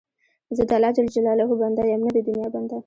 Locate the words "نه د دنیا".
2.07-2.47